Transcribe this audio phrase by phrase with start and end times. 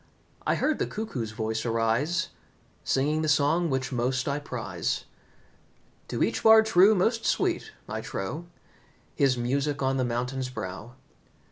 [0.47, 2.29] I heard the cuckoo's voice arise,
[2.83, 5.03] Singing the song which most I prize.
[6.07, 8.47] To each Bard true most sweet I trow
[9.13, 10.95] His music on the mountain's brow.